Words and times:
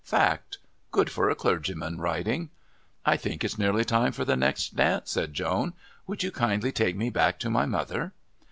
Fact. 0.03 0.57
Good 0.89 1.11
for 1.11 1.29
a 1.29 1.35
clergyman, 1.35 1.99
riding" 1.99 2.49
"I 3.11 3.17
think 3.17 3.43
it's 3.43 3.59
nearly 3.59 3.85
time 3.85 4.13
for 4.13 4.25
the 4.25 4.35
next 4.35 4.75
dance," 4.75 5.11
said 5.11 5.31
Joan. 5.35 5.73
"Would 6.07 6.23
you 6.23 6.31
kindly 6.31 6.71
take 6.71 6.95
me 6.95 7.11
back 7.11 7.37
to 7.41 7.51
my 7.51 7.67
mother?" 7.67 8.11